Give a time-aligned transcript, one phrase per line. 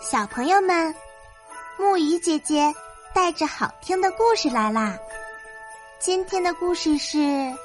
[0.00, 0.94] 小朋友们，
[1.76, 2.72] 木鱼姐姐
[3.12, 4.96] 带着好听的故事来啦！
[5.98, 7.18] 今天的故事是《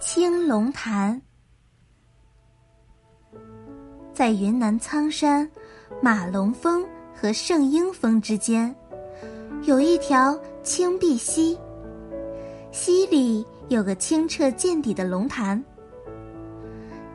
[0.00, 1.20] 青龙潭》。
[4.14, 5.48] 在云南苍山
[6.00, 8.74] 马龙峰和圣婴峰之间，
[9.64, 11.58] 有一条青碧溪，
[12.72, 15.62] 溪里有个清澈见底的龙潭。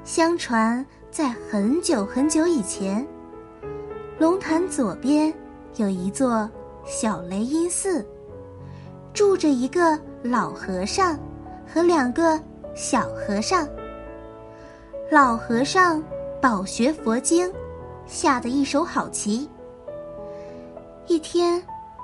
[0.03, 3.05] 相传，在很久很久以前。
[4.17, 5.33] 龙潭左边
[5.75, 6.49] 有一座
[6.85, 8.05] 小雷音寺，
[9.13, 11.19] 住着一个老和尚
[11.67, 12.39] 和两个
[12.73, 13.67] 小和尚。
[15.11, 16.01] 老和尚
[16.41, 17.51] 饱学佛经，
[18.07, 19.49] 下的一手好棋。
[21.07, 21.61] 一天，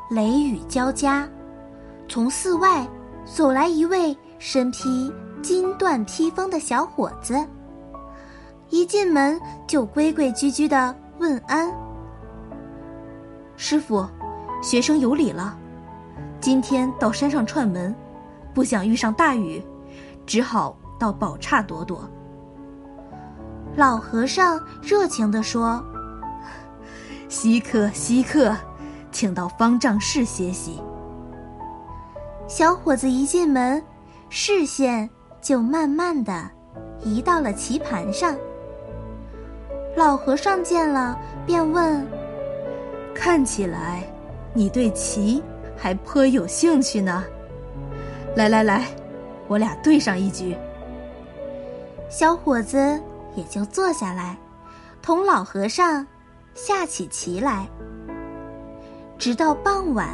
[0.09, 1.27] 雷雨交加，
[2.09, 2.85] 从寺外
[3.25, 5.09] 走来一位身披
[5.41, 7.41] 金缎披风的小伙子，
[8.69, 11.73] 一进门就规规矩矩的问安。
[13.63, 14.03] 师傅，
[14.59, 15.55] 学生有礼了。
[16.39, 17.93] 今天到山上串门，
[18.55, 19.63] 不想遇上大雨，
[20.25, 22.09] 只好到宝刹躲躲。
[23.75, 25.79] 老和尚热情地说
[27.29, 28.57] ：“稀客，稀客，
[29.11, 30.81] 请到方丈室歇息。”
[32.49, 33.81] 小伙子一进门，
[34.27, 35.07] 视线
[35.39, 36.49] 就慢慢的
[37.03, 38.35] 移到了棋盘上。
[39.95, 41.15] 老和尚见了，
[41.45, 42.03] 便问。
[43.13, 44.03] 看起来，
[44.53, 45.41] 你对棋
[45.77, 47.23] 还颇有兴趣呢。
[48.35, 48.87] 来来来，
[49.47, 50.55] 我俩对上一局。
[52.09, 52.99] 小伙子
[53.35, 54.35] 也就坐下来，
[55.01, 56.05] 同老和尚
[56.53, 57.67] 下起棋来。
[59.17, 60.09] 直到傍晚，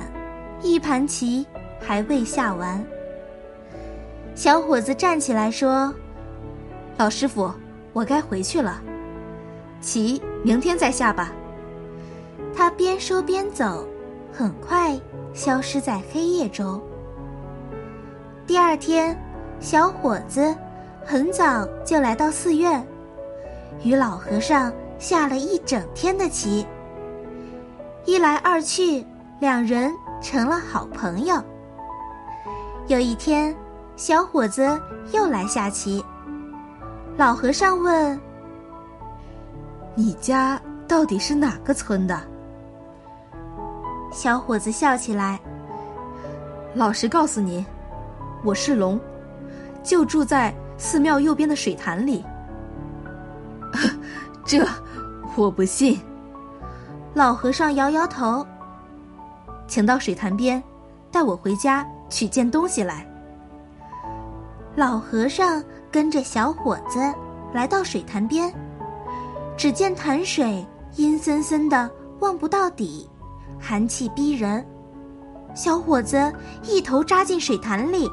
[0.62, 1.46] 一盘棋
[1.80, 2.84] 还未下完。
[4.36, 5.94] 小伙子站起来说
[6.98, 7.52] ：“老师傅，
[7.94, 8.82] 我该回去了，
[9.82, 11.32] 棋明天再下吧。”
[12.58, 13.88] 他边说边走，
[14.34, 15.00] 很快
[15.32, 16.82] 消失在黑夜中。
[18.48, 19.16] 第二天，
[19.60, 20.56] 小伙子
[21.06, 22.84] 很早就来到寺院，
[23.84, 26.66] 与老和尚下了一整天的棋。
[28.06, 29.06] 一来二去，
[29.40, 31.36] 两人成了好朋友。
[32.88, 33.56] 有一天，
[33.96, 36.04] 小伙子又来下棋，
[37.18, 38.20] 老和尚问
[39.94, 42.20] ：“你家到底是哪个村的？”
[44.18, 45.40] 小伙子笑起来。
[46.74, 47.64] 老实告诉您，
[48.44, 49.00] 我是龙，
[49.84, 52.26] 就住在寺庙右边的水潭里。
[54.44, 54.68] 这
[55.36, 56.02] 我不信。
[57.14, 58.44] 老和尚摇摇头。
[59.68, 60.64] 请到水潭边，
[61.12, 63.08] 带我回家取件东西来。
[64.76, 67.00] 老和尚跟着小伙子
[67.54, 68.52] 来到水潭边，
[69.56, 71.88] 只见潭水阴森森的，
[72.20, 73.08] 望不到底。
[73.60, 74.66] 寒气逼人，
[75.56, 76.32] 小伙子
[76.64, 78.10] 一头扎进水潭里，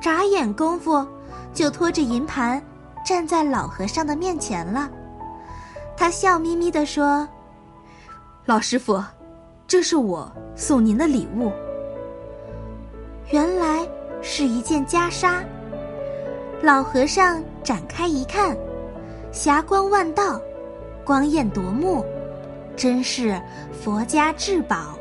[0.00, 1.06] 眨眼功夫
[1.52, 2.62] 就拖着银盘
[3.04, 4.90] 站在老和尚的面前了。
[5.96, 7.28] 他笑眯眯地说
[8.46, 9.02] ：“老师傅，
[9.66, 11.52] 这是我送您的礼物。”
[13.30, 13.86] 原来
[14.22, 15.44] 是一件袈裟。
[16.62, 18.56] 老和尚展开一看，
[19.32, 20.40] 霞光万道，
[21.04, 22.04] 光艳夺目。
[22.80, 23.38] 真是
[23.70, 24.98] 佛家至宝。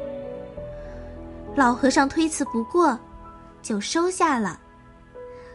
[1.56, 3.00] 老和尚推辞不过，
[3.62, 4.60] 就收下了。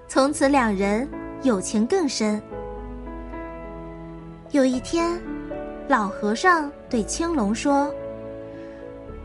[0.09, 1.07] 从此两人
[1.43, 2.43] 友情更深。
[4.53, 5.21] 有一天，
[5.87, 7.95] 老和尚对青龙说：“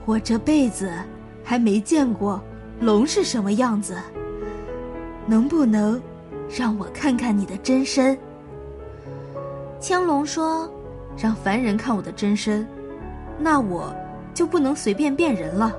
[0.04, 0.92] 我这辈子
[1.42, 2.44] 还没见过
[2.82, 3.98] 龙是什么样子，
[5.26, 6.02] 能不能
[6.50, 8.20] 让我看看你的真身？”
[9.80, 10.70] 青龙说
[11.18, 12.68] ：“让凡人看我的真身。”
[13.40, 13.96] 那我
[14.34, 15.74] 就不能随便变人了，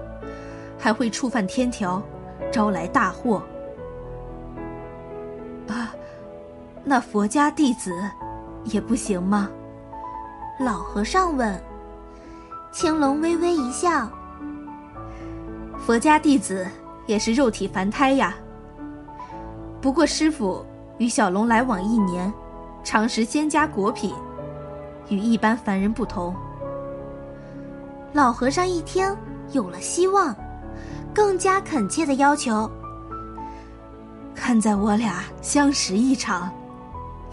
[0.78, 2.02] 还会触犯天条，
[2.50, 3.42] 招来大祸。
[5.68, 5.94] 啊，
[6.82, 7.92] 那佛家弟子
[8.64, 9.50] 也不行吗？
[10.58, 11.62] 老和尚问。
[12.72, 14.08] 青龙微微一笑
[15.76, 16.66] ：“佛家弟子
[17.06, 18.34] 也是肉体凡胎呀。
[19.80, 20.64] 不过师傅
[20.98, 22.32] 与小龙来往一年，
[22.84, 24.14] 常食仙家果品，
[25.08, 26.34] 与一般凡人不同。”
[28.12, 29.16] 老和尚一听
[29.52, 30.34] 有了希望，
[31.14, 32.68] 更加恳切的要求
[34.34, 36.50] ：“看在我俩相识一场，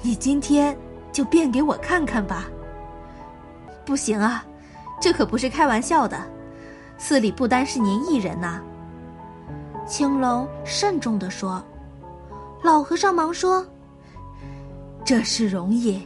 [0.02, 0.78] 你今天
[1.12, 2.46] 就变给我看看吧。”
[3.86, 4.46] 不行啊，
[5.02, 6.18] 这可不是开玩笑的，
[6.98, 8.62] 寺里不单是您一人呐。
[9.88, 11.64] 青龙慎重的说。
[12.64, 13.66] 老和尚忙说
[15.06, 16.06] ：“这事容易，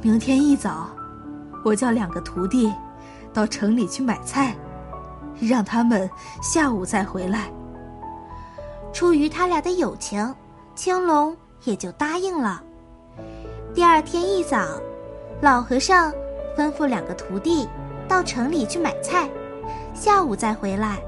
[0.00, 0.88] 明天一早，
[1.62, 2.72] 我叫两个徒弟
[3.32, 4.56] 到城里去买菜，
[5.40, 6.08] 让他们
[6.42, 7.50] 下午再回来。
[8.92, 10.34] 出于他俩的友情，
[10.74, 12.62] 青龙也就答应了。
[13.74, 14.58] 第二天一早，
[15.40, 16.12] 老和尚
[16.56, 17.68] 吩咐两个徒弟
[18.08, 19.28] 到城里去买菜，
[19.94, 20.98] 下午再回来。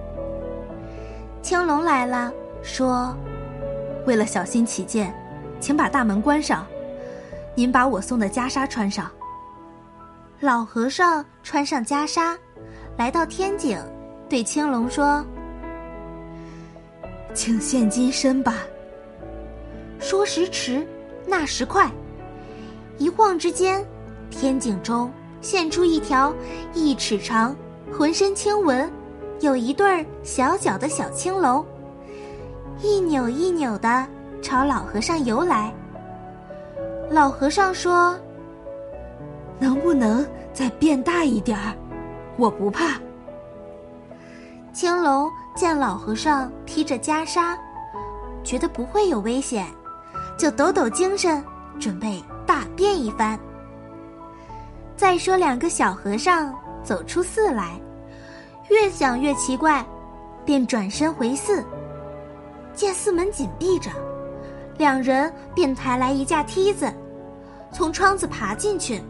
[1.42, 2.32] 青龙来了，
[2.62, 3.16] 说
[4.06, 5.12] ：“为了小心起见，
[5.58, 6.66] 请把大门关上。
[7.54, 9.10] 您把我送的袈裟穿上。”
[10.40, 12.34] 老和尚穿上袈裟，
[12.96, 13.78] 来到天井，
[14.26, 15.22] 对青龙说
[17.34, 18.54] ：“请现金身吧。”
[20.00, 20.86] 说时迟，
[21.26, 21.90] 那时快，
[22.96, 23.84] 一晃之间，
[24.30, 26.34] 天井中现出一条
[26.72, 27.54] 一尺长、
[27.92, 28.90] 浑身青纹。
[29.40, 31.62] 有一对儿小脚的小青龙，
[32.80, 34.06] 一扭一扭的
[34.40, 35.70] 朝老和尚游来。
[37.10, 38.18] 老和尚说
[39.60, 41.76] ：“能不能再变大一点儿？
[42.36, 42.98] 我不怕。”
[44.72, 47.56] 青龙见老和尚披着袈裟，
[48.42, 49.66] 觉得不会有危险，
[50.38, 51.44] 就抖抖精神，
[51.78, 53.38] 准备大变一番。
[54.96, 57.80] 再说，两个小和尚走出寺来。
[58.70, 59.84] 越想越奇怪，
[60.44, 61.64] 便转身回寺。
[62.72, 63.90] 见寺门紧闭着，
[64.78, 66.90] 两人便抬来一架梯子，
[67.72, 69.02] 从窗子爬进去。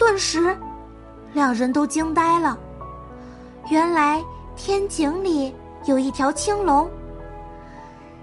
[0.00, 0.56] 顿时，
[1.34, 2.58] 两人都惊呆了。
[3.70, 4.24] 原来
[4.56, 5.54] 天井里
[5.84, 6.88] 有一条青龙。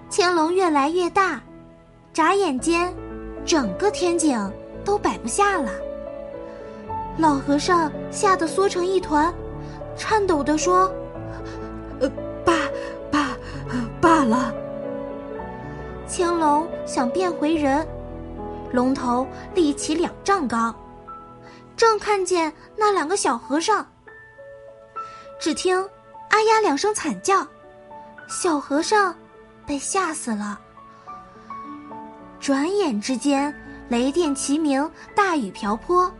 [0.09, 1.39] 青龙越来越大，
[2.12, 2.91] 眨眼间，
[3.45, 4.51] 整个天井
[4.83, 5.69] 都摆不下了。
[7.15, 9.31] 老和尚吓得缩成一团。
[9.95, 10.91] 颤抖地说
[12.01, 12.09] ：“呃，
[12.44, 12.53] 罢
[13.12, 13.38] 罢
[14.01, 14.51] 罢了。”
[16.07, 17.88] 青龙想变回人，
[18.71, 20.74] 龙头立起两丈高，
[21.77, 23.88] 正看见那两个小和尚。
[25.39, 25.79] 只听
[26.29, 27.47] “啊呀”两声惨叫，
[28.27, 29.15] 小和尚
[29.65, 30.59] 被吓死了。
[32.41, 33.56] 转眼之间，
[33.88, 36.12] 雷电齐鸣，大雨瓢泼。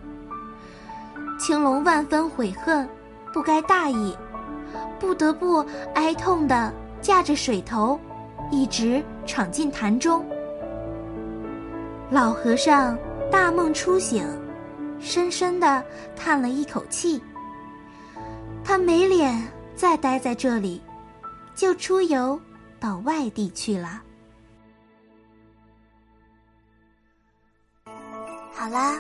[1.38, 2.88] 青龙万分悔恨。
[3.34, 4.18] 不该大意，
[5.00, 5.64] 不得不
[5.94, 8.00] 哀痛的架着水头，
[8.50, 10.26] 一直闯进潭中。
[12.10, 12.98] 老和尚
[13.30, 14.26] 大梦初醒，
[15.00, 15.84] 深深的
[16.16, 17.22] 叹了一口气。
[18.64, 20.82] 他没脸再待在这里，
[21.56, 22.40] 就出游
[22.80, 24.02] 到外地去了。
[28.54, 29.00] 好啦，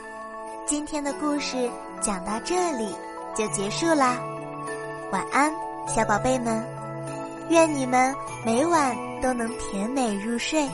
[0.65, 1.69] 今天的故事
[2.01, 2.93] 讲到这里。
[3.35, 4.17] 就结束啦，
[5.11, 5.53] 晚安，
[5.87, 6.65] 小宝贝们，
[7.51, 10.67] 愿你们每晚都能甜美入睡。